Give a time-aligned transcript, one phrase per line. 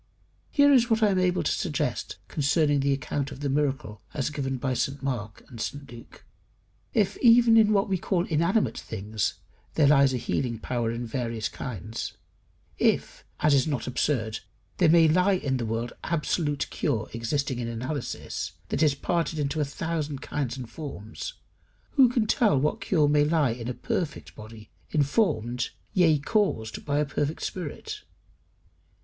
[0.49, 4.31] Here is what I am able to suggest concerning the account of the miracle as
[4.31, 6.25] given by St Mark and St Luke.
[6.91, 9.35] If even in what we call inanimate things
[9.75, 12.13] there lies a healing power in various kinds;
[12.79, 14.39] if, as is not absurd,
[14.77, 19.61] there may lie in the world absolute cure existing in analysis, that is parted into
[19.61, 21.35] a thousand kinds and forms,
[21.91, 26.97] who can tell what cure may lie in a perfect body, informed, yea, caused, by
[26.97, 28.01] a perfect spirit?